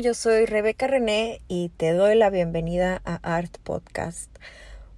Yo 0.00 0.12
soy 0.12 0.46
Rebeca 0.46 0.88
René 0.88 1.40
y 1.46 1.68
te 1.68 1.92
doy 1.92 2.16
la 2.16 2.28
bienvenida 2.28 3.00
a 3.04 3.14
Art 3.22 3.58
Podcast. 3.62 4.28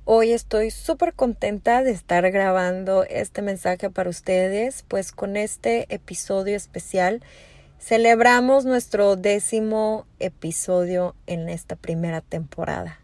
Hoy 0.07 0.33
estoy 0.33 0.71
súper 0.71 1.13
contenta 1.13 1.83
de 1.83 1.91
estar 1.91 2.31
grabando 2.31 3.05
este 3.05 3.43
mensaje 3.43 3.91
para 3.91 4.09
ustedes, 4.09 4.85
pues 4.89 5.13
con 5.13 5.37
este 5.37 5.93
episodio 5.95 6.57
especial 6.57 7.23
celebramos 7.79 8.65
nuestro 8.65 9.17
décimo 9.17 10.07
episodio 10.19 11.15
en 11.27 11.51
esta 11.51 11.77
primera 11.77 12.23
temporada. 12.23 12.99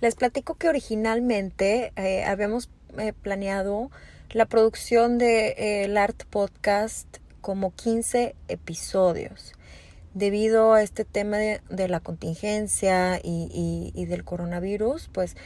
Les 0.00 0.14
platico 0.14 0.54
que 0.54 0.70
originalmente 0.70 1.92
eh, 1.96 2.24
habíamos 2.24 2.70
eh, 2.96 3.12
planeado 3.12 3.90
la 4.30 4.46
producción 4.46 5.18
del 5.18 5.54
de, 5.54 5.84
eh, 5.84 5.98
Art 5.98 6.24
Podcast 6.30 7.18
como 7.42 7.74
15 7.74 8.34
episodios 8.48 9.52
debido 10.14 10.72
a 10.72 10.82
este 10.82 11.04
tema 11.04 11.36
de, 11.36 11.88
la 11.88 12.00
contingencia 12.00 13.20
y, 13.22 14.06
del 14.06 14.24
coronavirus, 14.24 15.10
pues 15.12 15.36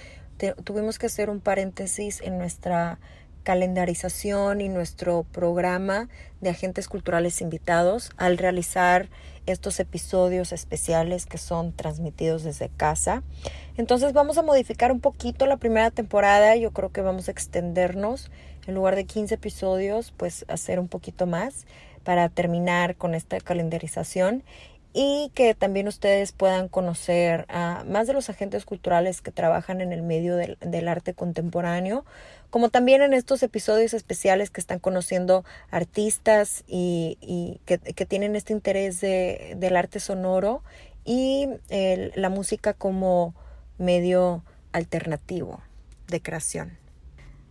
tuvimos 0.63 0.99
que 0.99 1.07
hacer 1.07 1.31
un 1.31 1.41
paréntesis 1.41 2.21
en 2.21 2.39
nuestra 2.39 3.01
calendarización 3.43 4.61
y 4.61 4.69
nuestro 4.69 5.25
programa 5.25 6.09
de 6.43 6.51
agentes 6.51 6.87
culturales 6.87 7.41
invitados 7.41 8.11
al 8.19 8.37
realizar 8.37 9.09
estos 9.47 9.81
episodios 9.81 10.53
especiales 10.53 11.25
que 11.25 11.39
son 11.39 11.73
transmitidos 11.73 12.45
desde 12.45 12.69
casa. 12.69 13.23
Entonces 13.79 14.13
vamos 14.13 14.37
a 14.37 14.43
modificar 14.43 14.93
un 14.93 15.01
poquito 15.01 15.47
la 15.47 15.57
primera 15.57 15.91
temporada, 15.91 16.57
yo 16.57 16.73
creo 16.73 16.93
que 16.93 17.01
vamos 17.01 17.29
a 17.29 17.31
extendernos 17.31 18.31
en 18.67 18.75
lugar 18.75 18.97
de 18.97 19.07
15 19.07 19.37
episodios, 19.37 20.13
pues 20.15 20.45
hacer 20.49 20.79
un 20.79 20.89
poquito 20.89 21.27
más 21.27 21.65
para 22.09 22.31
terminar 22.31 22.97
con 22.97 23.15
esta 23.15 23.39
calendarización 23.39 24.43
y 24.95 25.31
que 25.35 25.55
también 25.55 25.89
ustedes 25.89 26.33
puedan 26.33 26.69
conocer 26.69 27.45
a 27.51 27.85
más 27.87 28.07
de 28.07 28.15
los 28.15 28.31
agentes 28.31 28.65
culturales 28.65 29.21
que 29.21 29.31
trabajan 29.31 29.83
en 29.83 29.93
el 29.93 30.01
medio 30.01 30.35
del, 30.35 30.89
arte 30.89 31.13
contemporáneo, 31.13 32.07
como 32.49 32.71
también 32.71 33.03
en 33.03 33.13
estos 33.13 33.43
episodios 33.43 33.93
especiales 33.93 34.49
que 34.49 34.63
están 34.63 34.79
conociendo 34.79 35.45
artistas 35.71 36.65
y, 36.67 37.61
que, 37.67 38.07
tienen 38.07 38.37
este 38.37 38.55
interés 38.55 39.03
del 39.03 39.77
arte 39.77 40.01
sonoro 40.01 40.63
y 41.05 41.47
la 41.69 42.31
música 42.31 42.73
como 42.73 43.35
medio 43.77 44.43
alternativo 44.73 45.61
de 46.07 46.23
creación. 46.23 46.79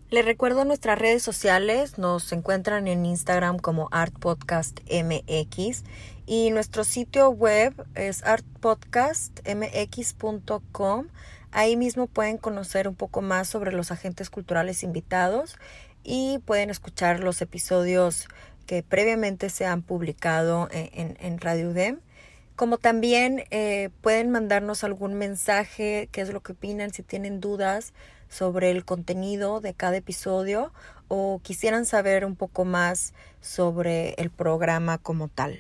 Les 0.10 0.24
recuerdo 0.24 0.64
nuestras 0.64 0.98
redes 0.98 1.22
sociales, 1.22 1.98
nos 1.98 2.32
encuentran 2.32 2.88
en 2.88 3.06
Instagram 3.06 3.58
como 3.58 3.90
artpodcastmx 3.92 5.84
y 6.26 6.50
nuestro 6.52 6.86
sitio 6.86 7.30
web 7.30 7.74
es 7.94 8.24
artpodcastmx.com. 8.24 11.08
Ahí 11.52 11.76
mismo 11.76 12.08
pueden 12.08 12.38
conocer 12.38 12.88
un 12.88 12.96
poco 12.96 13.22
más 13.22 13.50
sobre 13.50 13.74
los 13.74 13.92
agentes 13.92 14.30
culturales 14.30 14.82
invitados 14.82 15.58
y 16.06 16.40
pueden 16.46 16.70
escuchar 16.70 17.20
los 17.20 17.42
episodios 17.42 18.30
que 18.66 18.84
previamente 18.84 19.50
se 19.50 19.66
han 19.66 19.82
publicado 19.82 20.70
en, 20.72 21.38
Radio 21.40 21.72
UDEM. 21.72 22.00
Como 22.58 22.80
también 22.80 23.44
eh, 23.52 23.92
pueden 24.02 24.32
mandarnos 24.32 24.84
algún 24.84 25.14
mensaje, 25.14 26.10
qué 26.12 26.22
es 26.22 26.34
lo 26.34 26.42
que 26.42 26.54
opinan, 26.54 26.92
si 26.92 27.04
tienen 27.04 27.40
dudas 27.40 27.94
sobre 28.30 28.72
el 28.72 28.84
contenido 28.84 29.62
de 29.62 29.76
cada 29.76 29.98
episodio 29.98 30.74
o 31.08 31.40
quisieran 31.44 31.86
saber 31.86 32.26
un 32.26 32.36
poco 32.36 32.66
más 32.66 33.14
sobre 33.42 34.16
el 34.18 34.32
programa 34.32 34.98
como 34.98 35.28
tal. 35.28 35.60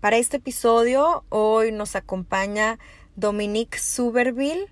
Para 0.00 0.16
este 0.16 0.38
episodio 0.38 1.22
hoy 1.28 1.70
nos 1.70 1.94
acompaña 1.94 2.80
Dominique 3.14 3.78
Suberville, 3.78 4.66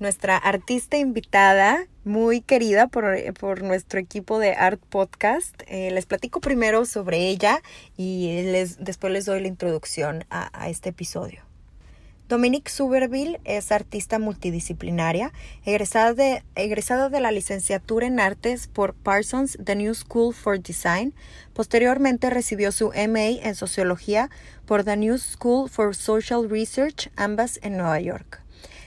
nuestra 0.00 0.36
artista 0.36 0.96
invitada, 0.96 1.86
muy 2.08 2.40
querida 2.40 2.88
por, 2.88 3.62
nuestro 3.62 4.00
equipo 4.00 4.38
de 4.40 4.54
Art 4.54 4.80
Podcast. 4.88 5.62
Eh, 5.68 5.90
les 5.92 6.06
platico 6.06 6.40
primero 6.40 6.84
sobre 6.86 7.28
ella 7.28 7.62
y 7.96 8.42
les, 8.42 8.82
después 8.82 9.12
les 9.12 9.26
doy 9.26 9.40
la 9.40 9.48
introducción 9.48 10.24
a 10.30 10.68
este 10.68 10.88
episodio. 10.88 11.48
Dominique 12.28 12.70
Suberville 12.70 13.40
es 13.44 13.72
artista 13.72 14.18
multidisciplinaria, 14.18 15.32
egresada 15.64 16.12
de, 16.12 16.42
egresada 16.56 17.08
de 17.08 17.20
la 17.20 17.32
licenciatura 17.32 18.06
en 18.06 18.20
artes 18.20 18.66
por 18.66 18.92
Parsons 18.92 19.56
The 19.64 19.76
New 19.76 19.94
School 19.94 20.34
for 20.34 20.60
Design. 20.60 21.14
Posteriormente 21.54 22.28
recibió 22.28 22.70
su 22.70 22.88
MA 22.88 23.40
en 23.42 23.54
sociología 23.54 24.28
por 24.66 24.84
The 24.84 24.98
New 24.98 25.16
School 25.16 25.70
for 25.70 25.96
Social 25.96 26.50
Research, 26.50 27.10
ambas 27.16 27.60
en 27.62 27.78
Nueva 27.78 27.98
York. 27.98 28.42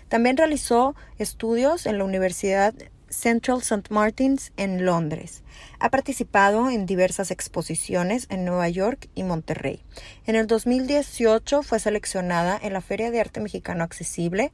También 0.07 0.37
realizó 0.37 0.93
estudios 1.17 1.87
en 1.87 1.97
la 1.97 2.03
Universidad 2.03 2.75
Central 3.11 3.59
St. 3.59 3.93
Martins 3.93 4.51
en 4.57 4.85
Londres. 4.85 5.43
Ha 5.79 5.89
participado 5.89 6.69
en 6.69 6.85
diversas 6.85 7.29
exposiciones 7.29 8.25
en 8.29 8.45
Nueva 8.45 8.67
York 8.69 9.09
y 9.13 9.23
Monterrey. 9.23 9.83
En 10.25 10.35
el 10.35 10.47
2018 10.47 11.61
fue 11.61 11.79
seleccionada 11.79 12.57
en 12.61 12.73
la 12.73 12.81
Feria 12.81 13.11
de 13.11 13.19
Arte 13.19 13.39
Mexicano 13.41 13.83
Accesible, 13.83 14.51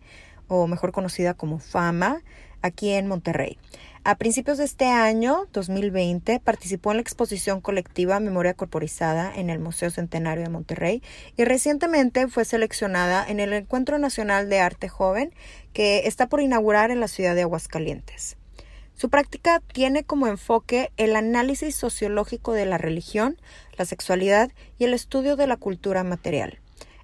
o 0.47 0.67
mejor 0.67 0.91
conocida 0.91 1.33
como 1.33 1.59
FAMA, 1.59 2.21
aquí 2.61 2.91
en 2.91 3.07
Monterrey. 3.07 3.57
A 4.03 4.15
principios 4.15 4.57
de 4.57 4.63
este 4.63 4.85
año, 4.85 5.47
2020, 5.51 6.39
participó 6.39 6.91
en 6.91 6.97
la 6.97 7.01
exposición 7.01 7.59
colectiva 7.59 8.19
Memoria 8.19 8.53
Corporizada 8.53 9.33
en 9.35 9.49
el 9.49 9.59
Museo 9.59 9.89
Centenario 9.89 10.45
de 10.45 10.49
Monterrey 10.49 11.03
y 11.35 11.43
recientemente 11.43 12.27
fue 12.29 12.45
seleccionada 12.45 13.25
en 13.27 13.39
el 13.39 13.51
Encuentro 13.51 13.99
Nacional 13.99 14.49
de 14.49 14.59
Arte 14.59 14.87
Joven 14.87 15.33
que 15.73 16.07
está 16.07 16.27
por 16.27 16.41
inaugurar 16.41 16.89
en 16.89 17.01
la 17.01 17.09
ciudad 17.09 17.35
de 17.35 17.41
Aguascalientes. 17.41 18.37
Su 18.97 19.09
práctica 19.09 19.61
tiene 19.73 20.03
como 20.03 20.25
enfoque 20.25 20.91
el 20.97 21.15
análisis 21.15 21.75
sociológico 21.75 22.53
de 22.53 22.65
la 22.65 22.79
religión, 22.79 23.37
la 23.77 23.85
sexualidad 23.85 24.51
y 24.79 24.85
el 24.85 24.95
estudio 24.95 25.35
de 25.35 25.45
la 25.45 25.55
cultura 25.55 26.03
material. 26.03 26.59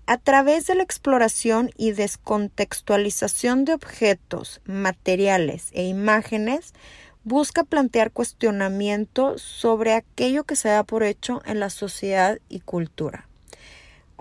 A 0.07 0.17
través 0.17 0.65
de 0.65 0.73
la 0.73 0.81
exploración 0.81 1.69
y 1.77 1.91
descontextualización 1.91 3.63
de 3.63 3.75
objetos, 3.75 4.59
materiales 4.65 5.69
e 5.73 5.83
imágenes, 5.83 6.73
busca 7.23 7.63
plantear 7.63 8.11
cuestionamiento 8.11 9.37
sobre 9.37 9.93
aquello 9.93 10.45
que 10.45 10.55
se 10.55 10.69
da 10.69 10.83
por 10.83 11.03
hecho 11.03 11.43
en 11.45 11.59
la 11.59 11.69
sociedad 11.69 12.39
y 12.49 12.61
cultura. 12.61 13.29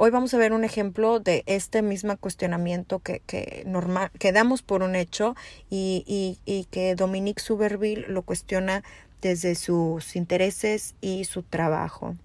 Hoy 0.04 0.10
vamos 0.10 0.34
a 0.34 0.38
ver 0.38 0.52
un 0.52 0.64
ejemplo 0.64 1.20
de 1.20 1.44
este 1.46 1.80
mismo 1.80 2.16
cuestionamiento 2.16 2.98
que, 2.98 3.20
que, 3.20 3.62
normal, 3.68 4.10
que 4.18 4.32
damos 4.32 4.60
por 4.60 4.82
un 4.82 4.96
hecho 4.96 5.36
y, 5.70 6.36
y, 6.44 6.64
que 6.72 6.96
Dominique 6.96 7.40
Suberville 7.40 8.06
lo 8.08 8.22
cuestiona 8.22 8.82
desde 9.20 9.54
sus 9.54 10.16
intereses 10.16 10.96
y 11.00 11.22
su 11.22 11.44
trabajo. 11.44 12.16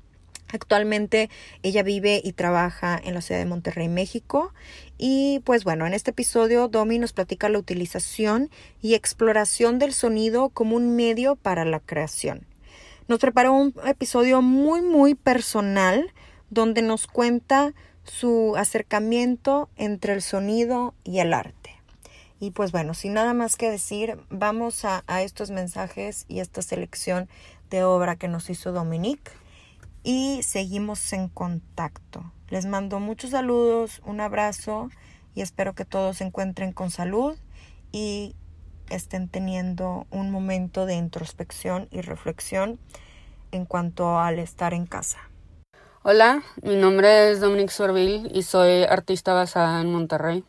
Actualmente 0.51 1.29
ella 1.61 1.83
vive 1.83 2.19
y 2.23 2.33
trabaja 2.33 2.99
en 3.03 3.13
la 3.13 3.21
ciudad 3.21 3.41
de 3.41 3.45
Monterrey, 3.45 3.89
México. 3.89 4.55
Y 4.97 5.43
pues 5.45 5.63
bueno, 5.63 5.85
en 5.85 5.93
este 5.93 6.09
episodio 6.09 6.69
Domi 6.69 6.97
nos 6.97 7.13
platica 7.13 7.47
la 7.47 7.59
utilización 7.59 8.49
y 8.81 8.95
exploración 8.95 9.77
del 9.77 9.93
sonido 9.93 10.49
como 10.49 10.75
un 10.77 10.95
medio 10.95 11.35
para 11.35 11.63
la 11.63 11.79
creación. 11.79 12.47
Nos 13.07 13.19
preparó 13.19 13.53
un 13.53 13.75
episodio 13.85 14.41
muy, 14.41 14.81
muy 14.81 15.13
personal 15.13 16.11
donde 16.49 16.81
nos 16.81 17.07
cuenta 17.07 17.73
su 18.03 18.55
acercamiento 18.55 19.69
entre 19.75 20.13
el 20.13 20.21
sonido 20.21 20.93
y 21.03 21.19
el 21.19 21.33
arte. 21.33 21.77
Y 22.39 22.51
pues 22.51 22.71
bueno, 22.71 22.93
sin 22.93 23.13
nada 23.13 23.33
más 23.33 23.55
que 23.55 23.69
decir, 23.69 24.19
vamos 24.29 24.85
a, 24.85 25.03
estos 25.21 25.49
mensajes 25.49 26.25
y 26.27 26.39
esta 26.39 26.61
selección 26.61 27.27
de 27.69 27.83
obra 27.83 28.15
que 28.15 28.27
nos 28.27 28.49
hizo 28.49 28.71
Dominique 28.71 29.31
y 30.03 30.41
seguimos 30.43 31.11
en 31.13 31.29
contacto. 31.29 32.31
Les 32.49 32.65
mando 32.65 32.99
muchos 32.99 33.31
saludos, 33.31 34.01
un 34.05 34.21
abrazo 34.21 34.89
y 35.33 35.41
espero 35.41 35.73
que 35.73 35.83
todos 35.83 36.17
se 36.17 36.25
encuentren 36.25 36.71
con 36.71 36.91
salud 36.91 37.37
y 37.91 38.35
estén 38.89 39.27
teniendo 39.27 40.05
un 40.11 40.31
momento 40.31 40.85
de 40.85 40.95
introspección 40.95 41.87
y 41.91 42.01
reflexión 42.01 42.79
en 43.51 43.65
cuanto 43.65 44.19
al 44.19 44.39
estar 44.39 44.73
en 44.73 44.85
casa. 44.85 45.17
Hola, 46.09 46.41
mi 46.61 46.77
nombre 46.77 47.31
es 47.31 47.41
Dominique 47.41 47.73
Sorville 47.73 48.31
y 48.33 48.43
soy 48.43 48.83
artista 48.83 49.33
basada 49.33 49.81
en 49.81 49.91
Monterrey. 49.91 50.45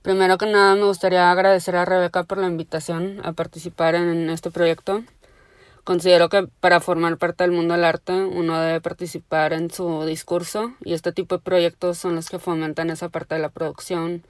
Primero 0.00 0.38
que 0.38 0.46
nada 0.46 0.74
me 0.74 0.84
gustaría 0.84 1.30
agradecer 1.30 1.76
a 1.76 1.84
Rebeca 1.84 2.24
por 2.24 2.38
la 2.38 2.46
invitación 2.46 3.20
a 3.24 3.34
participar 3.34 3.94
en 3.94 4.30
este 4.30 4.50
proyecto. 4.50 5.04
Considero 5.84 6.30
que 6.30 6.48
para 6.60 6.80
formar 6.80 7.18
parte 7.18 7.44
del 7.44 7.52
mundo 7.52 7.74
del 7.74 7.84
arte 7.84 8.14
uno 8.14 8.58
debe 8.58 8.80
participar 8.80 9.52
en 9.52 9.70
su 9.70 10.06
discurso 10.06 10.72
y 10.82 10.94
este 10.94 11.12
tipo 11.12 11.36
de 11.36 11.42
proyectos 11.42 11.98
son 11.98 12.14
los 12.14 12.30
que 12.30 12.38
fomentan 12.38 12.88
esa 12.88 13.10
parte 13.10 13.34
de 13.34 13.42
la 13.42 13.50
producción 13.50 14.24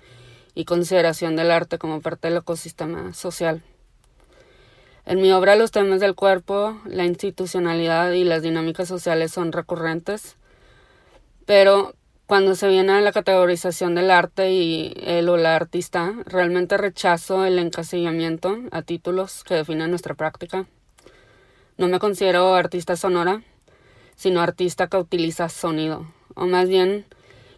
y 0.56 0.64
consideración 0.64 1.36
del 1.36 1.52
arte 1.52 1.78
como 1.78 2.00
parte 2.00 2.26
del 2.26 2.38
ecosistema 2.38 3.14
social. 3.14 3.62
En 5.04 5.20
mi 5.20 5.32
obra 5.32 5.56
los 5.56 5.72
temas 5.72 6.00
del 6.00 6.14
cuerpo, 6.14 6.80
la 6.84 7.04
institucionalidad 7.04 8.12
y 8.12 8.22
las 8.22 8.42
dinámicas 8.42 8.86
sociales 8.86 9.32
son 9.32 9.50
recurrentes, 9.50 10.36
pero 11.44 11.94
cuando 12.26 12.54
se 12.54 12.68
viene 12.68 12.92
a 12.92 13.00
la 13.00 13.10
categorización 13.10 13.96
del 13.96 14.12
arte 14.12 14.52
y 14.52 14.94
el 15.04 15.28
o 15.28 15.36
la 15.36 15.56
artista, 15.56 16.14
realmente 16.24 16.76
rechazo 16.76 17.44
el 17.44 17.58
encasillamiento 17.58 18.56
a 18.70 18.82
títulos 18.82 19.42
que 19.42 19.56
definen 19.56 19.90
nuestra 19.90 20.14
práctica. 20.14 20.66
No 21.78 21.88
me 21.88 21.98
considero 21.98 22.54
artista 22.54 22.94
sonora, 22.94 23.42
sino 24.14 24.40
artista 24.40 24.86
que 24.86 24.98
utiliza 24.98 25.48
sonido, 25.48 26.06
o 26.36 26.46
más 26.46 26.68
bien 26.68 27.06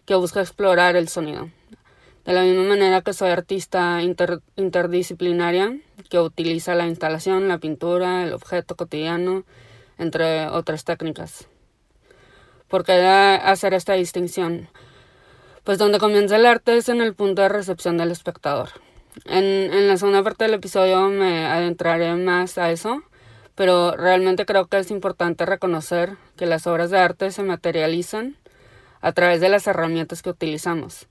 que 0.05 0.15
busca 0.15 0.41
explorar 0.41 0.95
el 0.95 1.09
sonido. 1.09 1.51
De 2.25 2.33
la 2.33 2.41
misma 2.41 2.63
manera 2.63 3.01
que 3.01 3.13
soy 3.13 3.29
artista 3.29 4.01
interdisciplinaria, 4.01 5.77
que 6.09 6.19
utiliza 6.19 6.73
la 6.73 6.87
instalación, 6.87 7.47
la 7.47 7.59
pintura, 7.59 8.23
el 8.23 8.33
objeto 8.33 8.75
cotidiano, 8.75 9.43
entre 9.99 10.47
otras 10.47 10.85
técnicas. 10.85 11.47
¿Por 12.67 12.83
qué 12.83 12.93
hacer 12.93 13.75
esta 13.75 13.93
distinción? 13.93 14.69
Pues 15.63 15.77
donde 15.77 15.99
comienza 15.99 16.37
el 16.37 16.47
arte 16.47 16.75
es 16.77 16.89
en 16.89 16.99
el 16.99 17.13
punto 17.13 17.43
de 17.43 17.49
recepción 17.49 17.95
del 17.95 18.09
espectador. 18.09 18.69
En, 19.25 19.43
en 19.43 19.87
la 19.87 19.97
segunda 19.97 20.23
parte 20.23 20.45
del 20.45 20.55
episodio 20.55 21.07
me 21.09 21.45
adentraré 21.45 22.15
más 22.15 22.57
a 22.57 22.71
eso, 22.71 23.03
pero 23.53 23.95
realmente 23.95 24.47
creo 24.47 24.65
que 24.65 24.79
es 24.79 24.89
importante 24.89 25.45
reconocer 25.45 26.17
que 26.37 26.47
las 26.47 26.65
obras 26.65 26.89
de 26.89 26.97
arte 26.97 27.29
se 27.29 27.43
materializan 27.43 28.35
a 28.99 29.11
través 29.11 29.41
de 29.41 29.49
las 29.49 29.67
herramientas 29.67 30.23
que 30.23 30.31
utilizamos 30.31 31.07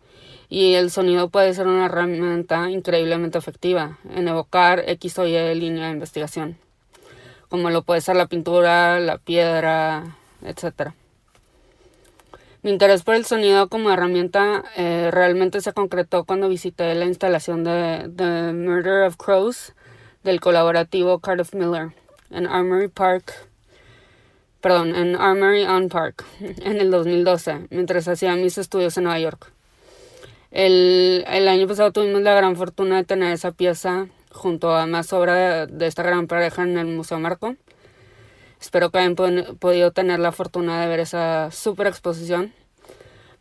y 0.49 0.75
el 0.75 0.91
sonido 0.91 1.29
puede 1.29 1.55
ser 1.55 1.67
una 1.67 1.87
herramienta 1.87 2.71
increíblemente 2.71 3.39
efectiva 3.39 3.99
en 4.11 4.29
evocar 4.29 4.85
X 4.87 5.19
o 5.19 5.27
Y 5.27 5.55
línea 5.55 5.87
de 5.87 5.93
investigación, 5.93 6.59
como 7.49 7.71
lo 7.71 7.83
puede 7.83 8.01
ser 8.01 8.17
la 8.17 8.27
pintura, 8.27 9.01
la 9.01 9.19
piedra, 9.19 10.17
etc. 10.43 10.93
Mi 12.63 12.71
interés 12.71 13.03
por 13.03 13.15
el 13.15 13.25
sonido 13.25 13.69
como 13.69 13.91
herramienta 13.91 14.65
eh, 14.77 15.11
realmente 15.13 15.61
se 15.61 15.73
concretó 15.73 16.25
cuando 16.25 16.49
visité 16.49 16.95
la 16.95 17.05
instalación 17.05 17.65
de 17.65 18.11
The 18.17 18.53
Murder 18.53 19.07
of 19.07 19.17
Crows 19.17 19.75
del 20.23 20.41
colaborativo 20.41 21.19
Cardiff 21.19 21.53
Miller 21.53 21.93
en 22.31 22.47
Armory 22.47 22.89
Park, 22.89 23.33
perdón, 24.61 24.95
en 24.95 25.15
Armory 25.15 25.65
on 25.65 25.89
Park 25.89 26.25
en 26.41 26.79
el 26.81 26.91
2012, 26.91 27.67
mientras 27.71 28.09
hacía 28.09 28.35
mis 28.35 28.57
estudios 28.57 28.97
en 28.97 29.05
Nueva 29.05 29.19
York. 29.19 29.54
El, 30.55 31.25
año 31.49 31.67
pasado 31.67 31.91
tuvimos 31.91 32.23
la 32.23 32.33
gran 32.33 32.55
fortuna 32.55 32.99
de 32.99 33.05
tener 33.05 33.33
esa 33.33 33.51
pieza 33.51 34.07
junto 34.31 34.73
a 34.77 34.87
más 34.87 35.13
obra 35.13 35.67
de, 35.67 35.87
esta 35.89 36.05
gran 36.05 36.29
pareja 36.29 36.63
en 36.63 36.79
el 36.79 36.87
Museo 36.87 37.19
Marco. 37.19 37.57
Espero 38.61 38.91
que 38.91 38.99
hayan 38.99 39.17
podido 39.17 39.91
tener 39.91 40.21
la 40.21 40.31
fortuna 40.31 40.81
de 40.81 40.87
ver 40.87 41.01
esa 41.01 41.51
super 41.51 41.89
exposición. 41.89 42.55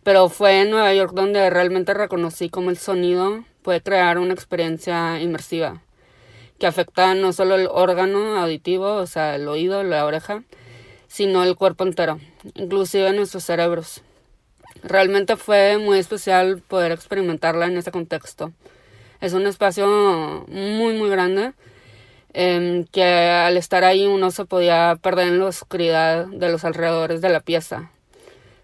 Pero 0.01 0.27
fue 0.27 0.62
en 0.62 0.71
Nueva 0.71 0.92
York 0.95 1.12
donde 1.13 1.51
realmente 1.51 1.94
reconocí 1.94 2.50
cómo 2.50 2.71
el 2.71 2.77
sonido 2.80 3.45
puede 3.62 3.81
crear 3.81 4.18
una 4.18 4.33
experiencia 4.33 5.21
inmersiva 5.21 5.83
que 6.57 6.66
afecta 6.66 7.13
no 7.13 7.31
solo 7.31 7.54
el 7.56 7.68
órgano 7.69 8.38
auditivo, 8.42 8.95
o 8.95 9.06
sea, 9.06 9.36
el 9.36 9.48
oído, 9.48 9.83
la 9.83 10.04
oreja, 10.07 10.44
sino 11.07 11.44
el 11.44 11.57
cuerpo 11.57 11.83
entero, 11.83 12.19
inclusive 12.56 13.13
nuestros 13.13 13.44
cerebros. 13.44 14.01
Realmente 14.83 15.38
fue 15.38 15.77
muy 15.77 15.97
especial 15.97 16.62
poder 16.68 16.91
experimentarla 16.91 17.68
en 17.68 17.77
ese 17.77 17.91
contexto. 17.91 18.51
Es 19.21 19.31
un 19.31 19.47
espacio 19.47 20.45
muy, 20.50 20.97
muy 20.97 21.09
grande 21.09 21.53
em, 22.33 22.85
que 22.88 23.03
al 23.03 23.56
estar 23.56 23.85
ahí 23.85 24.06
uno 24.06 24.31
se 24.31 24.44
podía 24.44 24.97
perder 25.01 25.30
en 25.30 25.39
la 25.39 25.45
oscuridad 25.45 26.25
de 26.25 26.51
los 26.51 26.65
alrededores 26.65 27.21
de 27.21 27.30
la 27.30 27.39
pieza. 27.39 27.91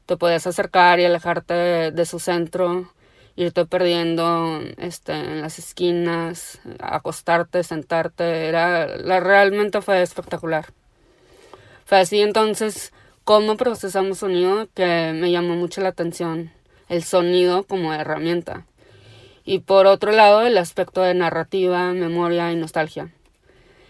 Te 0.05 0.17
podías 0.17 0.45
acercar 0.45 0.99
y 0.99 1.05
alejarte 1.05 1.53
de, 1.91 2.05
su 2.05 2.19
centro, 2.19 2.91
irte 3.37 3.65
perdiendo 3.65 4.59
este, 4.77 5.13
en 5.13 5.41
las 5.41 5.59
esquinas, 5.59 6.59
acostarte, 6.79 7.63
sentarte. 7.63 8.47
Era, 8.47 8.97
la, 8.97 9.21
realmente 9.21 9.81
fue 9.81 10.01
espectacular. 10.01 10.73
Fue 11.85 11.99
así 11.99 12.19
entonces 12.19 12.91
cómo 13.29 13.57
procesamos 13.57 14.17
sonido 14.17 14.67
que 14.73 15.13
me 15.13 15.29
llamó 15.29 15.53
mucho 15.55 15.81
la 15.81 15.89
atención, 15.89 16.51
el 16.87 17.03
sonido 17.03 17.61
como 17.61 17.93
herramienta. 17.93 18.65
Y 19.45 19.59
por 19.59 19.85
otro 19.85 20.11
lado, 20.11 20.41
el 20.41 20.57
aspecto 20.57 21.03
de 21.03 21.13
narrativa, 21.13 21.93
memoria 21.93 22.51
y 22.51 22.55
nostalgia. 22.55 23.13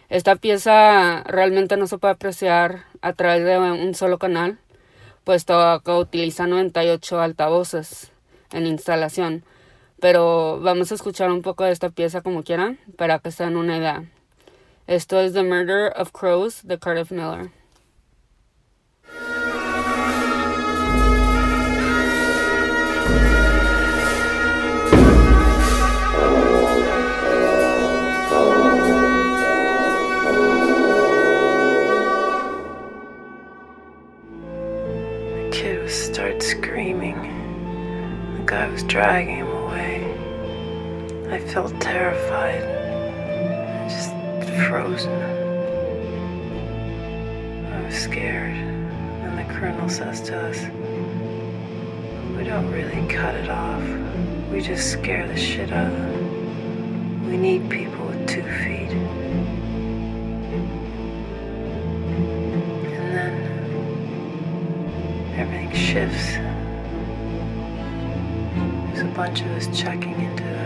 Esta 0.09 0.35
pieza 0.35 1.23
realmente 1.23 1.77
no 1.77 1.87
se 1.87 1.97
puede 1.97 2.15
apreciar 2.15 2.83
a 2.99 3.13
través 3.13 3.45
de 3.45 3.57
un 3.57 3.95
solo 3.95 4.17
canal, 4.17 4.59
puesto 5.23 5.81
que 5.85 5.91
utiliza 5.91 6.45
98 6.45 7.21
altavoces 7.21 8.11
en 8.51 8.67
instalación. 8.67 9.45
Pero 10.01 10.59
vamos 10.59 10.91
a 10.91 10.95
escuchar 10.95 11.31
un 11.31 11.43
poco 11.43 11.63
de 11.63 11.71
esta 11.71 11.91
pieza 11.91 12.19
como 12.19 12.43
quieran 12.43 12.77
para 12.97 13.19
que 13.19 13.31
se 13.31 13.45
den 13.45 13.55
una 13.55 13.77
idea. 13.77 14.03
Esto 14.85 15.17
es 15.21 15.31
The 15.31 15.43
Murder 15.43 15.93
of 15.95 16.11
Crows 16.11 16.67
de 16.67 16.77
Cardiff 16.77 17.11
Miller. 17.11 17.57
Dragging 38.89 39.35
him 39.37 39.47
away. 39.47 40.03
I 41.29 41.39
felt 41.39 41.79
terrified, 41.79 42.61
just 43.87 44.09
frozen. 44.67 45.13
I 47.71 47.85
was 47.85 47.95
scared. 47.95 48.55
And 48.55 49.37
the 49.37 49.53
colonel 49.53 49.87
says 49.87 50.21
to 50.21 50.37
us, 50.37 50.59
We 52.35 52.43
don't 52.43 52.71
really 52.71 53.07
cut 53.07 53.35
it 53.35 53.49
off, 53.49 53.83
we 54.51 54.59
just 54.59 54.91
scare 54.91 55.27
the 55.27 55.37
shit 55.37 55.71
out 55.71 55.85
of 55.85 55.93
them. 55.93 57.29
We 57.29 57.37
need 57.37 57.69
people 57.69 58.07
with 58.07 58.27
two 58.27 58.41
feet. 58.41 59.18
Everything 65.39 65.71
shifts. 65.71 66.33
There's 68.87 68.99
a 68.99 69.11
bunch 69.15 69.39
of 69.39 69.47
us 69.51 69.67
checking 69.79 70.19
into 70.19 70.43
the 70.43 70.65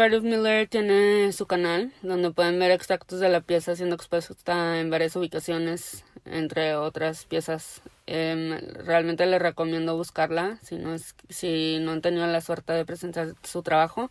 Cardiff 0.00 0.22
Miller 0.22 0.66
tiene 0.66 1.30
su 1.30 1.44
canal 1.44 1.92
donde 2.00 2.30
pueden 2.30 2.58
ver 2.58 2.70
extractos 2.70 3.20
de 3.20 3.28
la 3.28 3.42
pieza 3.42 3.76
siendo 3.76 3.96
expuesta 3.96 4.80
en 4.80 4.88
varias 4.88 5.14
ubicaciones, 5.14 6.06
entre 6.24 6.74
otras 6.74 7.26
piezas. 7.26 7.82
Em, 8.06 8.58
realmente 8.86 9.26
les 9.26 9.42
recomiendo 9.42 9.98
buscarla 9.98 10.58
si 10.62 10.76
no, 10.76 10.94
es, 10.94 11.14
si 11.28 11.80
no 11.80 11.90
han 11.92 12.00
tenido 12.00 12.26
la 12.26 12.40
suerte 12.40 12.72
de 12.72 12.86
presentar 12.86 13.34
su 13.42 13.62
trabajo. 13.62 14.10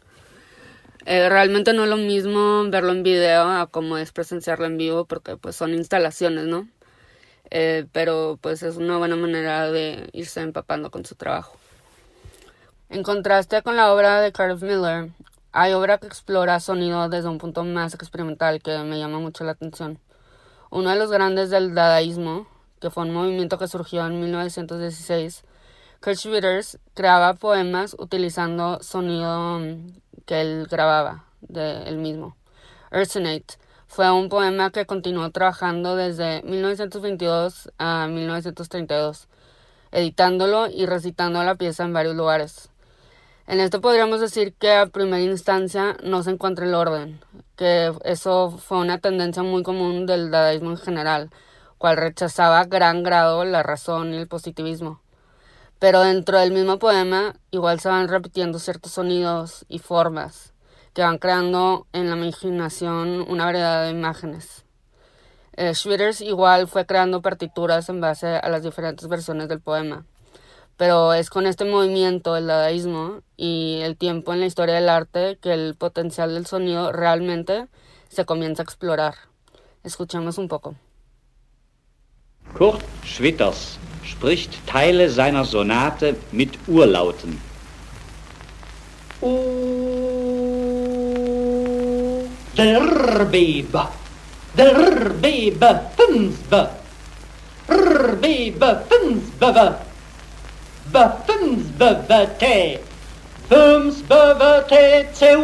Eh, 1.07 1.27
realmente 1.27 1.73
no 1.73 1.85
es 1.85 1.89
lo 1.89 1.97
mismo 1.97 2.69
verlo 2.69 2.91
en 2.91 3.01
video 3.01 3.67
como 3.71 3.97
es 3.97 4.11
presenciarlo 4.11 4.67
en 4.67 4.77
vivo 4.77 5.05
porque 5.05 5.37
pues 5.37 5.55
son 5.55 5.73
instalaciones, 5.73 6.45
¿no? 6.45 6.67
Eh, 7.49 7.87
pero 7.93 8.37
pues 8.39 8.61
es 8.61 8.77
una 8.77 8.97
buena 8.99 9.15
manera 9.15 9.71
de 9.71 10.07
irse 10.13 10.41
empapando 10.41 10.91
con 10.91 11.03
su 11.03 11.15
trabajo. 11.15 11.57
En 12.89 13.01
contraste 13.01 13.63
con 13.63 13.75
la 13.75 13.91
obra 13.91 14.21
de 14.21 14.31
Cardiff 14.31 14.61
Miller, 14.61 15.09
hay 15.51 15.73
obra 15.73 15.97
que 15.97 16.07
explora 16.07 16.59
sonido 16.59 17.09
desde 17.09 17.27
un 17.29 17.39
punto 17.39 17.63
más 17.63 17.93
experimental 17.95 18.61
que 18.61 18.77
me 18.79 18.99
llama 18.99 19.19
mucho 19.19 19.43
la 19.43 19.51
atención. 19.53 19.99
Uno 20.69 20.91
de 20.91 20.95
los 20.95 21.11
grandes 21.11 21.49
del 21.49 21.73
dadaísmo, 21.73 22.47
que 22.79 22.91
fue 22.91 23.03
un 23.03 23.13
movimiento 23.13 23.57
que 23.57 23.67
surgió 23.67 24.05
en 24.05 24.19
1916, 24.19 25.43
Kurt 26.01 26.15
Schwitters 26.15 26.77
creaba 26.93 27.33
poemas 27.33 27.95
utilizando 27.97 28.81
sonido 28.81 29.59
mm, 29.59 29.99
que 30.25 30.41
él 30.41 30.67
grababa 30.69 31.25
de 31.41 31.83
él 31.83 31.97
mismo. 31.97 32.37
Ursinate 32.91 33.57
fue 33.87 34.11
un 34.11 34.29
poema 34.29 34.69
que 34.69 34.85
continuó 34.85 35.31
trabajando 35.31 35.95
desde 35.95 36.43
1922 36.43 37.71
a 37.79 38.07
1932, 38.07 39.27
editándolo 39.91 40.67
y 40.69 40.85
recitando 40.85 41.43
la 41.43 41.55
pieza 41.55 41.85
en 41.85 41.93
varios 41.93 42.15
lugares. 42.15 42.69
En 43.49 43.59
esto 43.59 43.81
podríamos 43.81 44.21
decir 44.21 44.53
que 44.53 44.71
a 44.73 44.85
primera 44.85 45.23
instancia 45.23 45.97
no 46.03 46.21
se 46.21 46.29
encuentra 46.29 46.67
el 46.67 46.75
orden, 46.75 47.19
que 47.55 47.91
eso 48.03 48.51
fue 48.51 48.77
una 48.77 48.99
tendencia 48.99 49.41
muy 49.41 49.63
común 49.63 50.05
del 50.05 50.29
dadaísmo 50.29 50.69
en 50.69 50.77
general, 50.77 51.31
cual 51.79 51.97
rechazaba 51.97 52.59
a 52.59 52.65
gran 52.65 53.01
grado 53.01 53.43
la 53.45 53.63
razón 53.63 54.13
y 54.13 54.17
el 54.17 54.27
positivismo. 54.27 55.01
Pero 55.79 56.01
dentro 56.01 56.37
del 56.37 56.51
mismo 56.51 56.77
poema 56.77 57.37
igual 57.49 57.79
se 57.79 57.89
van 57.89 58.07
repitiendo 58.07 58.59
ciertos 58.59 58.91
sonidos 58.91 59.65
y 59.67 59.79
formas 59.79 60.53
que 60.93 61.01
van 61.01 61.17
creando 61.17 61.87
en 61.91 62.07
la 62.07 62.17
imaginación 62.17 63.25
una 63.27 63.45
variedad 63.45 63.83
de 63.83 63.89
imágenes. 63.89 64.63
Eh, 65.53 65.73
Schwitters 65.73 66.21
igual 66.21 66.67
fue 66.67 66.85
creando 66.85 67.23
partituras 67.23 67.89
en 67.89 67.99
base 67.99 68.27
a 68.27 68.47
las 68.49 68.61
diferentes 68.61 69.07
versiones 69.07 69.49
del 69.49 69.59
poema. 69.59 70.05
Pero 70.79 71.11
es 71.11 71.29
con 71.29 71.45
este 71.45 71.65
movimiento, 71.65 72.37
el 72.37 72.47
dadaísmo 72.47 73.19
y 73.35 73.79
el 73.83 73.97
tiempo 73.97 74.31
en 74.31 74.39
la 74.39 74.45
historia 74.45 74.75
del 74.75 74.87
arte 74.87 75.37
que 75.41 75.51
el 75.53 75.75
potencial 75.75 76.33
del 76.33 76.45
sonido 76.45 76.93
realmente 76.93 77.67
se 78.07 78.23
comienza 78.23 78.61
a 78.61 78.63
explorar. 78.63 79.15
Escuchemos 79.83 80.37
un 80.37 80.47
poco. 80.47 80.75
Kurt 82.57 82.81
Schwitters 83.03 83.77
spricht 84.05 84.65
Teile 84.67 85.09
seiner 85.09 85.43
Sonate 85.43 86.15
mit 86.31 86.57
Urlauten. 86.65 87.41
Der 92.55 93.25
Bebe, 93.25 93.87
der 94.55 95.09
Bebe, 95.21 95.81
Fünfbe, 95.97 96.69
der 97.67 98.15
Bebe, 98.21 98.85
Fünfbe, 98.87 99.88
buffoonsbeverte, 100.93 102.79
bumsbeverte 103.49 105.05
tæv, 105.15 105.41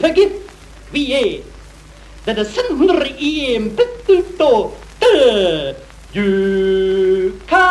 pegge, 0.00 0.30
vi 0.92 1.12
er. 1.12 1.42
Da 2.26 2.34
der 2.34 2.44
sender 2.44 3.04
i 3.18 3.54
en 3.54 3.70
bøtteltå, 3.76 4.74
dø, 5.00 5.72
jøka. 6.14 7.66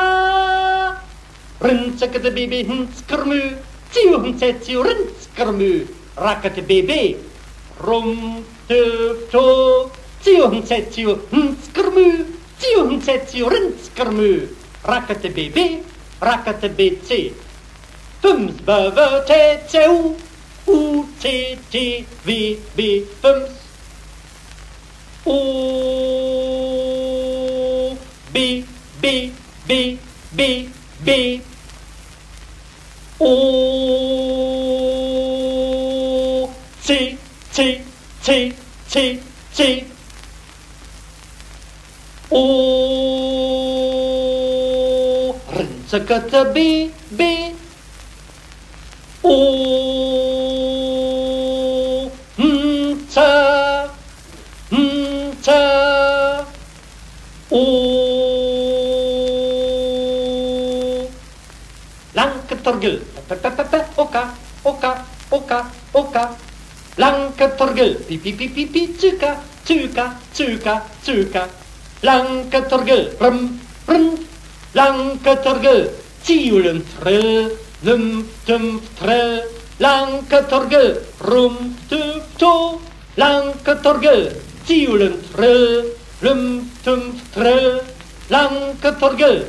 de 2.26 2.32
baby, 2.32 2.66
henskermu, 2.68 3.42
tio 3.92 4.20
hensetio, 4.20 4.84
rønskermu, 4.84 5.88
rakkete 6.18 6.62
baby, 6.62 7.16
rumtøftå, 7.80 9.46
tio 10.24 10.50
hensetio, 10.50 11.18
henskermu, 11.32 12.08
tio 12.60 12.88
hensetio, 12.90 13.50
rønskermu, 13.50 14.48
rakkete 14.88 15.30
baby, 15.30 15.84
rackete 16.20 16.70
BC. 16.70 17.34
Fums 18.22 18.62
behöver 18.66 19.24
TCO, 19.26 20.16
OTTVB 20.66 22.00
fums. 23.22 23.66
Sakata 45.96 46.52
B 46.52 46.92
B. 47.16 47.24
O 49.24 49.36
Mta 52.36 53.32
Mta 54.76 55.64
O 57.48 57.64
Lang 62.12 62.44
ketorgel 62.44 63.00
Oka 63.96 64.36
Oka 64.68 64.92
Oka 65.32 65.60
Oka. 65.96 66.24
Lang 67.00 67.32
ketorgel 67.40 68.04
Pi 68.04 68.20
pi 68.20 68.36
pi 68.36 68.52
pi 68.52 68.68
pi 68.68 68.82
Cuka 69.00 69.40
Cuka 69.64 70.20
Cuka 70.36 70.76
Cuka. 71.08 71.48
Lang 72.04 72.52
ketorgel 72.52 73.16
Rem 73.16 73.64
Rem 73.88 74.35
Lanketorgel, 74.76 75.88
Tiulen, 76.28 76.84
Trill, 77.00 77.56
Lum, 77.84 78.28
Tum, 78.46 78.82
Trill, 79.00 79.40
Lanketorgel, 79.80 81.00
Rum, 81.24 81.76
Tum, 81.88 82.20
To, 82.38 82.82
Lanketorgel, 83.16 84.36
Tiulen, 84.68 85.16
Trill, 85.32 85.96
Lum, 86.22 86.70
Tum, 86.84 87.16
Trill, 87.32 87.80
Lanketorgel, 88.28 89.48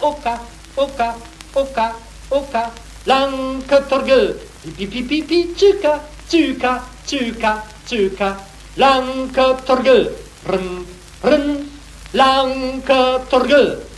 Oka, 0.00 0.40
Oka, 0.76 1.14
Oka, 1.54 1.86
Oka, 2.30 2.64
Lanketorgel, 3.04 4.40
Pi, 4.64 4.86
Pi, 4.86 5.02
Pi, 5.02 5.22
Pi, 5.28 5.38
Tsuka, 5.52 6.00
Tsuka, 6.26 6.80
Tsuka, 7.04 7.52
Tsuka, 7.84 8.36
Lanketorgel, 8.80 10.08
Rum, 10.48 10.86
ren, 11.20 11.68
lanke 12.16 13.20
torgel. 13.28 13.91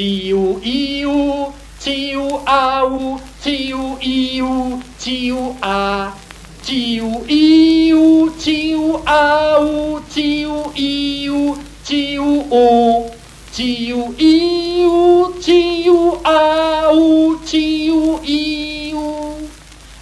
Tiu 0.00 0.58
iu, 0.64 1.52
tiu 1.78 2.24
au, 2.48 3.20
tiu 3.44 3.98
iu, 4.00 4.80
tiu 4.96 5.40
a. 5.60 6.08
Tiu 6.64 7.10
iu, 7.28 8.32
tiu 8.40 8.96
au, 9.04 10.00
tiu 10.14 10.72
iu, 10.74 11.42
tiu 11.84 12.30
o. 12.48 12.64
Tiu 13.52 14.08
iu, 14.16 15.34
tiu 15.44 16.00
au, 16.24 17.36
tiu 17.44 18.18
iu. 18.24 19.06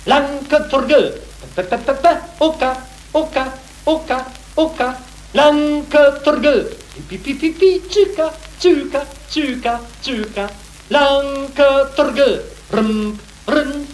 Lanke 0.07 0.59
torgel. 0.71 1.11
Pa, 1.57 1.63
pa, 1.65 1.77
pa, 1.77 1.95
pa, 1.95 2.17
oka, 2.39 2.73
oka, 3.13 3.51
oka, 3.85 4.25
oka. 4.55 4.95
Lanke 5.35 6.09
torgel. 6.23 6.69
Pi, 7.09 7.19
pi, 7.19 7.35
pi, 7.35 7.51
pi, 7.51 7.81
tjuka, 7.91 8.31
tjuka, 8.61 9.03
Chuka, 9.29 9.77
chuka, 10.01 10.49
langka 10.89 11.93
torge, 11.95 12.41
rum, 12.73 13.13
rum, 13.45 13.87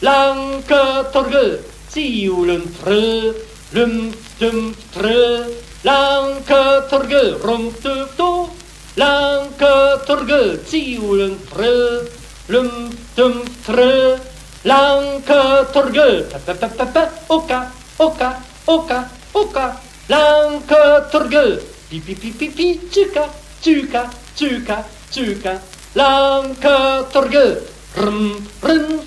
langka 0.00 1.04
torge, 1.12 1.60
tiulum 1.92 2.64
tre, 2.80 3.36
lum, 3.76 4.10
tum 4.40 4.72
tre, 4.94 5.44
langka 5.84 6.88
torge, 6.88 7.36
rum, 7.44 7.68
tu, 7.82 7.92
tu, 8.16 8.48
langka 8.96 10.00
torge, 10.08 10.56
tiulum 10.64 11.36
tre, 11.52 12.08
lum, 12.48 12.88
tum 13.14 13.44
tre, 13.66 14.16
lanka 14.64 15.68
torge, 15.68 16.08
ta 16.32 16.38
ta 16.48 16.54
ta 16.56 16.84
ta, 16.88 17.02
oka, 17.28 17.60
oka, 18.00 18.30
oka, 18.66 18.98
oka, 19.34 19.66
langka 20.08 21.10
torge, 21.12 21.60
pi, 21.90 22.00
pi, 22.00 22.14
pi, 22.14 22.32
pi, 22.32 22.48
pi, 22.48 22.66
chuka, 22.88 23.28
chuka, 23.60 24.08
tjuka, 24.38 24.86
tjuka. 25.10 25.60
Lanke 25.94 26.76
torgel. 27.12 27.58
Rum, 27.96 28.46
rum. 28.62 29.00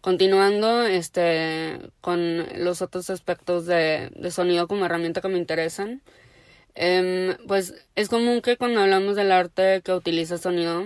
Continuando 0.00 0.82
este, 0.82 1.78
con 2.00 2.46
los 2.62 2.82
otros 2.82 3.10
aspectos 3.10 3.66
de, 3.66 4.10
de 4.14 4.30
sonido 4.30 4.68
como 4.68 4.86
herramienta 4.86 5.20
que 5.20 5.28
me 5.28 5.38
interesan, 5.38 6.02
em, 6.74 7.36
pues 7.46 7.74
es 7.96 8.08
común 8.08 8.40
que 8.40 8.56
cuando 8.56 8.80
hablamos 8.80 9.16
del 9.16 9.32
arte 9.32 9.82
que 9.82 9.92
utiliza 9.92 10.38
sonido, 10.38 10.84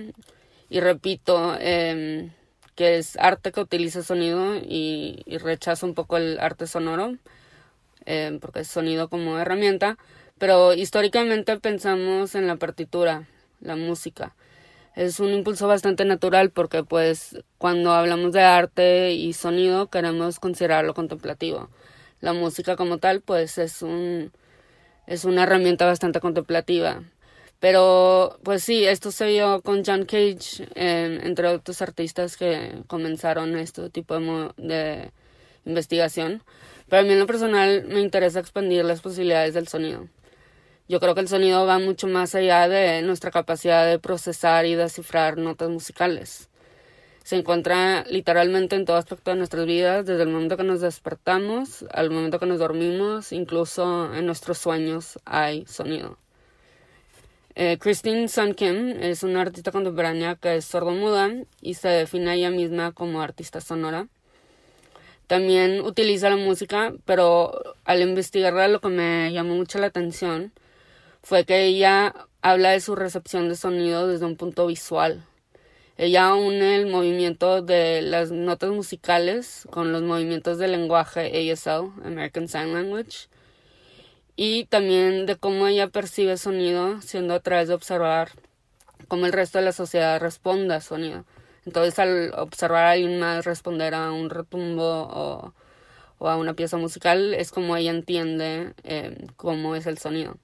y 0.70 0.80
repito, 0.80 1.56
em, 1.60 2.30
que 2.76 2.96
es 2.98 3.16
arte 3.16 3.52
que 3.52 3.60
utiliza 3.60 4.02
sonido 4.02 4.56
y, 4.56 5.22
y 5.26 5.38
rechazo 5.38 5.86
un 5.86 5.94
poco 5.94 6.16
el 6.16 6.38
arte 6.40 6.66
sonoro, 6.66 7.16
em, 8.06 8.40
porque 8.40 8.60
es 8.60 8.68
sonido 8.68 9.08
como 9.08 9.38
herramienta, 9.38 9.98
pero 10.38 10.74
históricamente 10.74 11.58
pensamos 11.60 12.34
en 12.34 12.46
la 12.46 12.56
partitura, 12.56 13.28
la 13.60 13.76
música 13.76 14.34
es 14.94 15.20
un 15.20 15.30
impulso 15.32 15.66
bastante 15.68 16.04
natural 16.04 16.50
porque 16.50 16.84
pues 16.84 17.38
cuando 17.58 17.92
hablamos 17.92 18.32
de 18.32 18.42
arte 18.42 19.12
y 19.12 19.32
sonido 19.32 19.88
queremos 19.88 20.38
considerarlo 20.40 20.94
contemplativo. 20.94 21.70
La 22.20 22.32
música 22.34 22.76
como 22.76 22.98
tal 22.98 23.20
pues 23.22 23.58
es 23.58 23.82
un 23.82 24.32
es 25.06 25.24
una 25.24 25.44
herramienta 25.44 25.86
bastante 25.86 26.20
contemplativa. 26.20 27.02
Pero 27.60 28.38
pues 28.44 28.64
sí, 28.64 28.84
esto 28.84 29.12
se 29.12 29.26
vio 29.28 29.62
con 29.62 29.84
John 29.84 30.04
Cage, 30.04 30.64
eh, 30.74 31.20
entre 31.22 31.48
otros 31.48 31.80
artistas 31.82 32.36
que 32.36 32.82
comenzaron 32.88 33.56
este 33.56 33.88
tipo 33.90 34.18
de, 34.18 34.50
de 34.56 35.12
investigación. 35.64 36.42
Pero 36.92 37.00
a 37.00 37.04
mí 37.06 37.12
en 37.14 37.20
lo 37.20 37.26
personal 37.26 37.86
me 37.88 38.02
interesa 38.02 38.38
expandir 38.38 38.84
las 38.84 39.00
posibilidades 39.00 39.54
del 39.54 39.66
sonido. 39.66 40.08
Yo 40.90 41.00
creo 41.00 41.14
que 41.14 41.22
el 41.22 41.28
sonido 41.28 41.64
va 41.64 41.78
mucho 41.78 42.06
más 42.06 42.34
allá 42.34 42.68
de 42.68 43.00
nuestra 43.00 43.30
capacidad 43.30 43.86
de 43.86 43.98
procesar 43.98 44.66
y 44.66 44.74
descifrar 44.74 45.38
notas 45.38 45.70
musicales. 45.70 46.50
Se 47.24 47.36
encuentra 47.36 48.04
literalmente 48.10 48.76
en 48.76 48.84
todo 48.84 48.98
aspecto 48.98 49.30
de 49.30 49.38
nuestras 49.38 49.64
vidas, 49.64 50.04
desde 50.04 50.24
el 50.24 50.28
momento 50.28 50.58
que 50.58 50.64
nos 50.64 50.82
despertamos 50.82 51.86
al 51.94 52.10
momento 52.10 52.38
que 52.38 52.44
nos 52.44 52.58
dormimos, 52.58 53.32
incluso 53.32 54.12
en 54.14 54.26
nuestros 54.26 54.58
sueños 54.58 55.18
hay 55.24 55.64
sonido. 55.64 56.18
Eh, 57.54 57.78
Christine 57.80 58.28
Sun 58.28 58.52
Kim 58.52 58.90
es 59.00 59.22
una 59.22 59.40
artista 59.40 59.72
contemporánea 59.72 60.34
que 60.34 60.56
es 60.56 60.66
sordomuda 60.66 61.30
y 61.62 61.72
se 61.72 61.88
define 61.88 62.32
a 62.32 62.34
ella 62.34 62.50
misma 62.50 62.92
como 62.92 63.22
artista 63.22 63.62
sonora. 63.62 64.08
También 65.26 65.80
utiliza 65.80 66.28
la 66.30 66.36
música, 66.36 66.92
pero 67.04 67.76
al 67.84 68.02
investigarla 68.02 68.68
lo 68.68 68.80
que 68.80 68.88
me 68.88 69.32
llamó 69.32 69.54
mucho 69.54 69.78
la 69.78 69.86
atención 69.86 70.52
fue 71.22 71.44
que 71.44 71.64
ella 71.64 72.14
habla 72.42 72.70
de 72.70 72.80
su 72.80 72.96
recepción 72.96 73.48
de 73.48 73.56
sonido 73.56 74.08
desde 74.08 74.26
un 74.26 74.36
punto 74.36 74.66
visual. 74.66 75.24
Ella 75.96 76.34
une 76.34 76.76
el 76.76 76.86
movimiento 76.86 77.62
de 77.62 78.02
las 78.02 78.32
notas 78.32 78.70
musicales 78.70 79.68
con 79.70 79.92
los 79.92 80.02
movimientos 80.02 80.58
del 80.58 80.72
lenguaje 80.72 81.52
ASL, 81.52 81.92
American 82.04 82.48
Sign 82.48 82.72
Language, 82.72 83.28
y 84.34 84.64
también 84.64 85.26
de 85.26 85.36
cómo 85.36 85.68
ella 85.68 85.88
percibe 85.88 86.36
sonido, 86.38 87.00
siendo 87.02 87.34
a 87.34 87.40
través 87.40 87.68
de 87.68 87.74
observar 87.74 88.30
cómo 89.06 89.26
el 89.26 89.32
resto 89.32 89.58
de 89.58 89.64
la 89.66 89.72
sociedad 89.72 90.20
responde 90.20 90.74
a 90.74 90.80
sonido. 90.80 91.24
Entonces, 91.66 91.98
al 91.98 92.32
observar 92.36 92.84
a 92.84 92.90
alguien 92.92 93.20
más 93.20 93.44
responder 93.44 93.94
a 93.94 94.12
un 94.12 94.30
retumbo 94.30 95.52
o, 96.18 96.28
a 96.28 96.36
una 96.36 96.54
pieza 96.54 96.76
musical, 96.76 97.34
es 97.34 97.50
como 97.50 97.76
ella 97.76 97.90
entiende 97.90 98.74
eh, 98.84 99.26
cómo 99.36 99.76
es 99.76 99.86
el 99.86 99.98
sonido. 99.98 100.36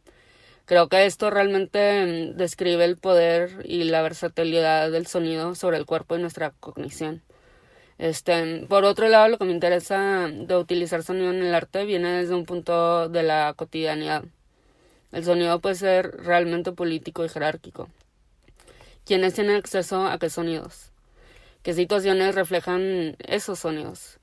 Creo 0.64 0.88
que 0.88 1.06
esto 1.06 1.30
realmente 1.30 2.32
mm, 2.34 2.36
describe 2.36 2.84
el 2.84 2.96
poder 2.98 3.62
y 3.64 3.84
la 3.84 4.02
versatilidad 4.02 4.90
del 4.90 5.06
sonido 5.06 5.54
sobre 5.54 5.78
el 5.78 5.86
cuerpo 5.86 6.16
y 6.16 6.20
nuestra 6.20 6.50
cognición. 6.60 7.22
Este, 7.98 8.66
por 8.68 8.84
otro 8.84 9.08
lado, 9.08 9.28
lo 9.28 9.38
que 9.38 9.44
me 9.44 9.52
interesa 9.52 10.28
de 10.28 10.56
utilizar 10.56 11.02
sonido 11.02 11.32
en 11.32 11.42
el 11.42 11.54
arte 11.54 11.84
viene 11.84 12.10
desde 12.12 12.34
un 12.34 12.44
punto 12.44 13.08
de 13.08 13.22
la 13.24 13.54
cotidianidad. 13.56 14.24
El 15.10 15.24
sonido 15.24 15.60
puede 15.60 15.74
ser 15.74 16.10
realmente 16.18 16.72
político 16.72 17.24
y 17.24 17.28
jerárquico. 17.28 17.88
¿Quiénes 19.06 19.34
tienen 19.34 19.56
acceso 19.56 20.06
a 20.06 20.18
qué 20.18 20.28
sonidos? 20.28 20.92
¿Qué 21.62 21.74
situaciones 21.74 22.36
reflejan 22.36 23.16
esos 23.18 23.58
sonidos? 23.58 24.20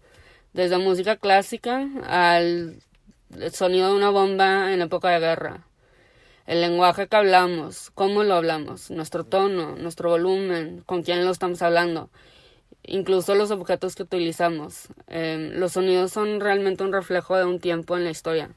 Desde 0.53 0.77
música 0.77 1.17
clásica 1.17 1.85
al 2.05 2.79
sonido 3.51 3.89
de 3.89 3.95
una 3.97 4.09
bomba 4.09 4.73
en 4.73 4.81
época 4.81 5.09
de 5.09 5.19
guerra. 5.19 5.67
El 6.47 6.61
lenguaje 6.61 7.07
que 7.07 7.15
hablamos, 7.15 7.91
cómo 7.91 8.23
lo 8.23 8.35
hablamos, 8.35 8.89
nuestro 8.89 9.25
tono, 9.25 9.75
nuestro 9.75 10.09
volumen, 10.11 10.81
con 10.85 11.03
quién 11.03 11.25
lo 11.25 11.31
estamos 11.31 11.61
hablando, 11.61 12.09
incluso 12.83 13.35
los 13.35 13.51
objetos 13.51 13.95
que 13.95 14.03
utilizamos. 14.03 14.87
Eh, 15.07 15.51
los 15.55 15.73
sonidos 15.73 16.11
son 16.11 16.39
realmente 16.39 16.83
un 16.83 16.93
reflejo 16.93 17.35
de 17.35 17.43
un 17.43 17.59
tiempo 17.59 17.97
en 17.97 18.05
la 18.05 18.11
historia 18.11 18.51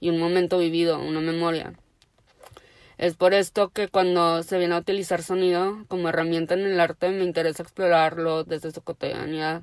y 0.00 0.10
un 0.10 0.18
momento 0.18 0.58
vivido, 0.58 0.98
una 0.98 1.20
memoria. 1.20 1.74
Es 2.98 3.14
por 3.14 3.34
esto 3.34 3.68
que 3.70 3.88
cuando 3.88 4.42
se 4.42 4.58
viene 4.58 4.74
a 4.74 4.78
utilizar 4.78 5.22
sonido 5.22 5.84
como 5.88 6.08
herramienta 6.08 6.54
en 6.54 6.60
el 6.60 6.80
arte 6.80 7.10
me 7.10 7.24
interesa 7.24 7.62
explorarlo 7.62 8.44
desde 8.44 8.72
su 8.72 8.80
cotidianidad. 8.80 9.62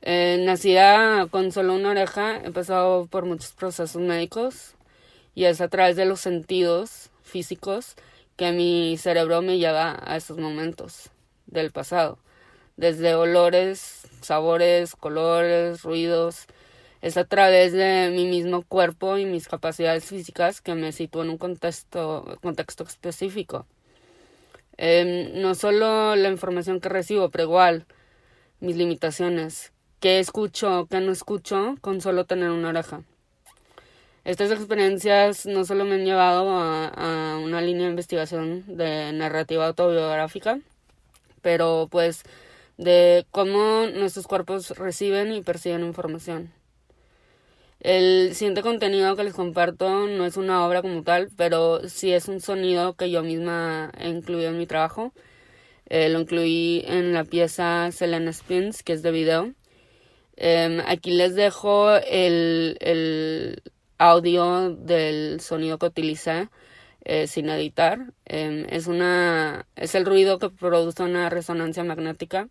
Eh, 0.00 0.42
nacida 0.44 1.26
con 1.30 1.52
solo 1.52 1.74
una 1.74 1.90
oreja, 1.90 2.36
he 2.44 2.50
pasado 2.52 3.06
por 3.06 3.26
muchos 3.26 3.52
procesos 3.52 4.00
médicos 4.00 4.74
y 5.34 5.44
es 5.44 5.60
a 5.60 5.68
través 5.68 5.96
de 5.96 6.06
los 6.06 6.20
sentidos 6.20 7.10
físicos 7.22 7.96
que 8.36 8.52
mi 8.52 8.96
cerebro 8.96 9.42
me 9.42 9.58
lleva 9.58 9.98
a 10.04 10.16
esos 10.16 10.38
momentos 10.38 11.10
del 11.46 11.70
pasado. 11.70 12.18
Desde 12.76 13.14
olores, 13.14 14.08
sabores, 14.20 14.96
colores, 14.96 15.82
ruidos. 15.82 16.46
Es 17.04 17.18
a 17.18 17.26
través 17.26 17.74
de 17.74 18.10
mi 18.14 18.24
mismo 18.24 18.62
cuerpo 18.62 19.18
y 19.18 19.26
mis 19.26 19.46
capacidades 19.46 20.06
físicas 20.06 20.62
que 20.62 20.74
me 20.74 20.90
sitúo 20.90 21.22
en 21.22 21.28
un 21.28 21.36
contexto, 21.36 22.38
contexto 22.40 22.84
específico. 22.84 23.66
Eh, 24.78 25.30
no 25.34 25.54
solo 25.54 26.16
la 26.16 26.30
información 26.30 26.80
que 26.80 26.88
recibo, 26.88 27.28
pero 27.28 27.44
igual 27.44 27.84
mis 28.60 28.76
limitaciones. 28.76 29.74
¿Qué 30.00 30.18
escucho, 30.18 30.86
qué 30.90 31.02
no 31.02 31.12
escucho 31.12 31.76
con 31.82 32.00
solo 32.00 32.24
tener 32.24 32.48
una 32.48 32.70
oreja? 32.70 33.02
Estas 34.24 34.50
experiencias 34.50 35.44
no 35.44 35.66
solo 35.66 35.84
me 35.84 35.96
han 35.96 36.06
llevado 36.06 36.48
a, 36.52 36.88
a, 36.88 37.36
una 37.36 37.60
línea 37.60 37.84
de 37.84 37.90
investigación 37.90 38.64
de 38.78 39.12
narrativa 39.12 39.66
autobiográfica, 39.66 40.58
pero 41.42 41.86
pues 41.90 42.22
de 42.78 43.26
cómo 43.30 43.88
nuestros 43.94 44.26
cuerpos 44.26 44.70
reciben 44.70 45.34
y 45.34 45.42
perciben 45.42 45.84
información. 45.84 46.63
El 47.84 48.34
siguiente 48.34 48.62
contenido 48.62 49.14
que 49.14 49.24
les 49.24 49.34
comparto 49.34 50.06
no 50.06 50.24
es 50.24 50.38
una 50.38 50.66
obra 50.66 50.80
como 50.80 51.02
tal, 51.02 51.28
pero 51.36 51.86
sí 51.86 52.12
es 52.14 52.28
un 52.28 52.40
sonido 52.40 52.94
que 52.96 53.10
yo 53.10 53.22
misma 53.22 53.92
he 53.98 54.08
incluido 54.08 54.48
en 54.50 54.58
mi 54.58 54.66
trabajo. 54.66 55.12
Eh, 55.90 56.08
lo 56.08 56.20
incluí 56.20 56.82
en 56.86 57.12
la 57.12 57.24
pieza 57.24 57.92
Selena 57.92 58.32
Spins, 58.32 58.82
que 58.82 58.94
es 58.94 59.02
de 59.02 59.10
video. 59.10 59.52
Em, 60.36 60.80
aquí 60.86 61.10
les 61.12 61.34
dejo 61.34 61.94
el, 61.96 62.78
el, 62.80 63.62
audio 63.98 64.70
del 64.70 65.40
sonido 65.40 65.78
que 65.78 65.86
utilicé 65.86 66.48
eh, 67.04 67.26
sin 67.26 67.50
editar. 67.50 68.14
Em, 68.24 68.66
es, 68.70 68.86
una, 68.86 69.66
es 69.76 69.94
el 69.94 70.06
ruido 70.06 70.38
que 70.38 70.48
produce 70.50 71.02
una 71.02 71.28
resonancia 71.30 71.84
magnética, 71.84 72.48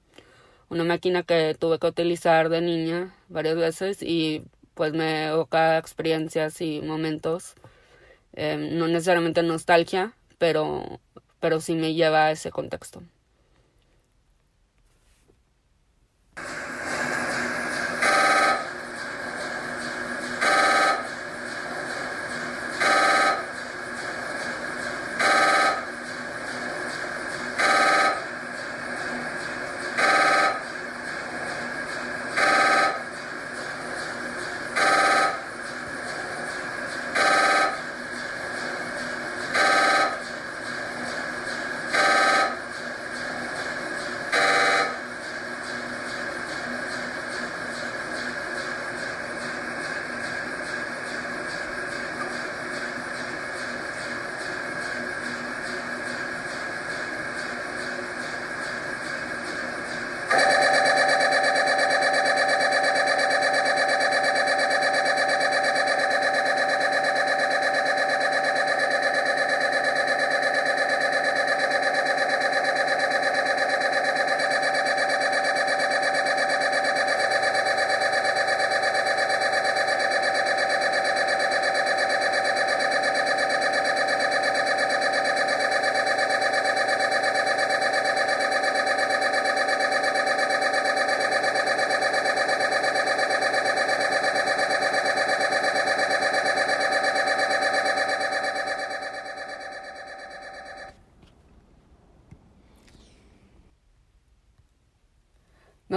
una 0.70 0.84
máquina 0.84 1.24
que 1.24 1.56
tuve 1.60 1.80
que 1.80 1.88
utilizar 1.88 2.50
de 2.50 2.62
niña 2.62 3.16
varias 3.30 3.56
veces 3.56 4.04
y 4.04 4.44
pues 4.74 4.94
me 4.94 5.28
evoca 5.28 5.78
experiencias 5.78 6.62
y 6.62 6.82
momentos, 6.82 7.56
em, 8.34 8.78
no 8.78 8.88
necesariamente 8.88 9.44
nostalgia, 9.44 10.14
pero, 10.38 11.00
pero 11.40 11.62
sí 11.62 11.76
me 11.76 11.94
lleva 11.94 12.26
a 12.26 12.32
ese 12.32 12.52
contexto. 12.52 13.04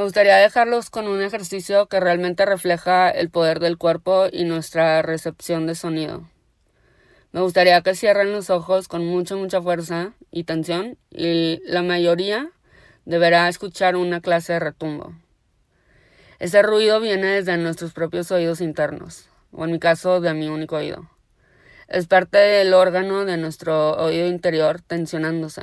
Gustaría 0.07 0.37
dejarlos 0.37 0.89
con 0.89 1.09
un 1.09 1.21
ejercicio 1.21 1.87
que 1.87 1.99
realmente 1.99 2.47
refleja 2.47 3.11
el 3.11 3.29
poder 3.29 3.59
del 3.59 3.77
cuerpo 3.77 4.27
y 4.31 4.45
nuestra 4.45 5.03
recepción 5.03 5.67
de 5.67 5.75
sonido. 5.75 6.31
Me 7.33 7.41
gustaría 7.41 7.83
que 7.83 7.97
cierren 7.97 8.31
los 8.31 8.49
ojos 8.49 8.87
con 8.87 9.05
mucha, 9.05 9.35
mucha 9.35 9.61
fuerza 9.61 10.13
y 10.31 10.45
tensión 10.45 10.97
y 11.11 11.61
la 11.65 11.83
mayoría 11.83 12.53
deberá 13.05 13.49
escuchar 13.49 13.97
una 13.97 14.21
clase 14.21 14.53
de 14.53 14.61
retumbo. 14.61 15.13
Ese 16.39 16.63
ruido 16.63 17.01
viene 17.01 17.27
desde 17.27 17.57
nuestros 17.57 17.93
propios 17.93 18.31
oídos 18.31 18.61
internos, 18.61 19.29
o 19.51 19.65
en 19.65 19.73
mi 19.73 19.81
caso 19.81 20.21
de 20.21 20.35
mi 20.35 20.47
único 20.47 20.77
oído. 20.77 21.11
Es 21.89 22.07
parte 22.07 22.39
del 22.39 22.75
órgano 22.75 23.25
de 23.25 23.39
nuestro 23.39 23.97
oído 23.97 24.29
interior 24.29 24.81
tensionándose 24.83 25.63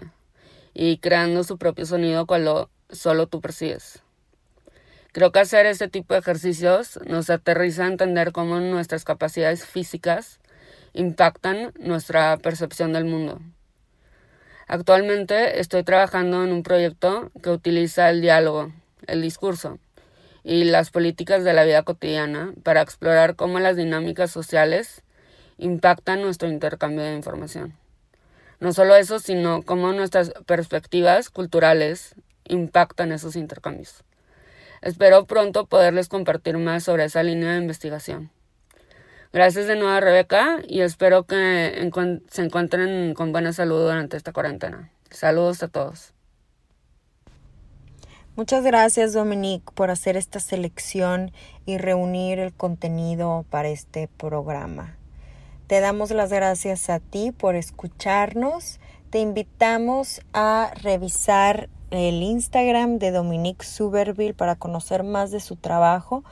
y 0.74 0.98
creando 0.98 1.46
su 1.46 1.58
propio 1.58 1.86
sonido 1.86 2.26
cuando 2.26 2.70
solo 2.90 3.28
tú 3.28 3.40
percibes. 3.40 4.04
Creo 5.14 5.32
que 5.32 5.38
hacer 5.38 5.68
este 5.68 5.88
tipo 5.88 6.16
de 6.16 6.22
ejercicios 6.22 7.00
nos 7.06 7.30
aterriza 7.30 7.84
a 7.84 7.88
entender 7.88 8.32
cómo 8.32 8.60
nuestras 8.60 9.04
capacidades 9.04 9.64
físicas 9.64 10.40
impactan 10.94 11.72
nuestra 11.78 12.36
percepción 12.38 12.94
del 12.94 13.06
mundo. 13.06 13.40
Actualmente 14.66 15.60
estoy 15.60 15.84
trabajando 15.84 16.44
en 16.44 16.52
un 16.52 16.64
proyecto 16.64 17.30
que 17.44 17.52
utiliza 17.52 18.10
el 18.10 18.22
diálogo, 18.22 18.72
el 19.06 19.22
discurso 19.22 19.78
y 20.44 20.64
las 20.64 20.90
políticas 20.90 21.44
de 21.44 21.54
la 21.54 21.64
vida 21.64 21.84
cotidiana 21.84 22.52
para 22.64 22.82
explorar 22.82 23.36
cómo 23.36 23.60
las 23.60 23.76
dinámicas 23.76 24.32
sociales 24.32 25.04
impactan 25.60 26.24
nuestro 26.24 26.50
intercambio 26.50 27.04
de 27.04 27.14
información. 27.14 27.76
No 28.60 28.74
solo 28.74 28.96
eso, 28.96 29.20
sino 29.20 29.62
cómo 29.62 29.94
nuestras 29.94 30.32
perspectivas 30.48 31.30
culturales 31.30 32.16
impactan 32.46 33.12
esos 33.12 33.36
intercambios. 33.36 34.04
Espero 34.84 35.26
pronto 35.26 35.66
poderles 35.66 36.10
compartir 36.10 36.58
más 36.58 36.84
sobre 36.84 37.06
esa 37.06 37.24
línea 37.24 37.54
de 37.54 37.60
investigación. 37.60 38.32
Gracias 39.32 39.66
de 39.66 39.78
nuevo 39.78 39.92
a 39.92 40.02
Rebeca 40.02 40.60
y 40.68 40.82
espero 40.82 41.24
que 41.24 41.90
se 42.30 42.42
encuentren 42.42 43.14
con 43.14 43.32
buena 43.32 43.54
salud 43.54 43.82
durante 43.82 44.18
esta 44.18 44.34
cuarentena. 44.34 44.92
Saludos 45.10 45.64
a 45.64 45.70
todos. 45.70 46.14
Muchas 48.36 48.66
gracias 48.66 49.14
Dominique 49.14 49.72
por 49.74 49.90
hacer 49.90 50.18
esta 50.18 50.42
selección 50.42 51.32
y 51.66 51.78
reunir 51.78 52.40
el 52.40 52.54
contenido 52.54 53.46
para 53.50 53.70
este 53.70 54.10
programa. 54.10 54.98
Te 55.68 55.80
damos 55.80 56.12
las 56.12 56.30
gracias 56.34 56.90
a 56.90 57.00
ti 57.00 57.32
por 57.32 57.56
escucharnos. 57.56 58.82
Te 59.12 59.20
invitamos 59.20 60.22
a 60.34 60.74
revisar 60.82 61.70
el 61.94 62.22
Instagram 62.24 62.98
de 62.98 63.12
Dominique 63.12 63.64
Suberville 63.64 64.34
para 64.34 64.56
conocer 64.56 65.04
más 65.04 65.30
de 65.30 65.40
su 65.40 65.58
trabajo. 65.58 66.24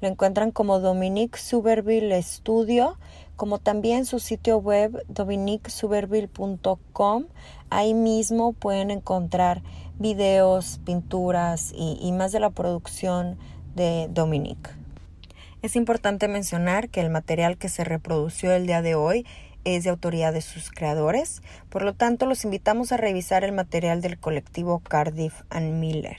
Lo 0.00 0.08
encuentran 0.08 0.50
como 0.50 0.80
Dominique 0.80 1.38
Suberville 1.38 2.22
Studio, 2.22 2.96
como 3.36 3.58
también 3.58 4.06
su 4.06 4.18
sitio 4.18 4.56
web 4.56 5.04
dominiquesuberville.com. 5.08 7.26
Ahí 7.68 7.92
mismo 7.92 8.54
pueden 8.54 8.90
encontrar 8.90 9.60
videos, 9.98 10.80
pinturas 10.86 11.70
y, 11.76 11.98
y 12.00 12.12
más 12.12 12.32
de 12.32 12.40
la 12.40 12.48
producción 12.48 13.36
de 13.74 14.08
Dominique. 14.10 14.70
Es 15.60 15.76
importante 15.76 16.28
mencionar 16.28 16.88
que 16.88 17.02
el 17.02 17.10
material 17.10 17.58
que 17.58 17.68
se 17.68 17.84
reprodució 17.84 18.52
el 18.52 18.66
día 18.66 18.80
de 18.80 18.94
hoy 18.94 19.26
es 19.64 19.84
de 19.84 19.90
autoría 19.90 20.32
de 20.32 20.40
sus 20.40 20.70
creadores, 20.70 21.42
por 21.68 21.82
lo 21.82 21.94
tanto 21.94 22.26
los 22.26 22.44
invitamos 22.44 22.92
a 22.92 22.96
revisar 22.96 23.44
el 23.44 23.52
material 23.52 24.00
del 24.00 24.18
colectivo 24.18 24.80
Cardiff 24.80 25.42
and 25.50 25.74
Miller. 25.74 26.18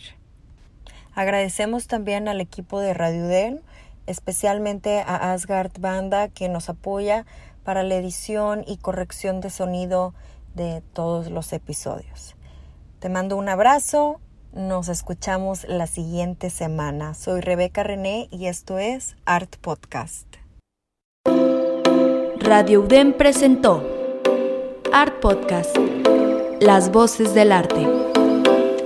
Agradecemos 1.13 1.87
también 1.87 2.27
al 2.27 2.41
equipo 2.41 2.79
de 2.79 2.93
Radio 2.93 3.27
Den, 3.27 3.61
especialmente 4.07 4.99
a 4.99 5.33
Asgard 5.33 5.71
Banda 5.79 6.29
que 6.29 6.49
nos 6.49 6.69
apoya 6.69 7.25
para 7.63 7.83
la 7.83 7.95
edición 7.95 8.63
y 8.65 8.77
corrección 8.77 9.41
de 9.41 9.49
sonido 9.49 10.13
de 10.55 10.81
todos 10.93 11.29
los 11.29 11.53
episodios. 11.53 12.35
Te 12.99 13.09
mando 13.09 13.37
un 13.37 13.49
abrazo, 13.49 14.19
nos 14.53 14.89
escuchamos 14.89 15.65
la 15.67 15.87
siguiente 15.87 16.49
semana. 16.49 17.13
Soy 17.13 17.41
Rebeca 17.41 17.83
René 17.83 18.27
y 18.31 18.47
esto 18.47 18.79
es 18.79 19.15
Art 19.25 19.55
Podcast. 19.57 20.40
Radio 22.51 22.81
UDEM 22.81 23.13
presentó 23.13 23.81
Art 24.91 25.21
Podcast, 25.21 25.73
Las 26.59 26.91
Voces 26.91 27.33
del 27.33 27.49
Arte. 27.53 27.87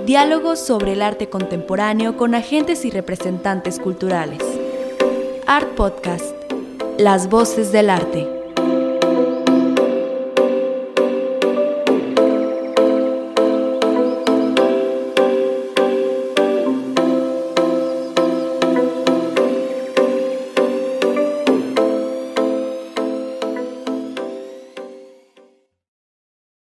Diálogos 0.04 0.60
sobre 0.60 0.92
el 0.92 1.02
arte 1.02 1.28
contemporáneo 1.28 2.16
con 2.16 2.36
agentes 2.36 2.84
y 2.84 2.92
representantes 2.92 3.80
culturales. 3.80 4.38
Art 5.48 5.74
Podcast, 5.74 6.32
Las 6.96 7.28
Voces 7.28 7.72
del 7.72 7.90
Arte. 7.90 8.35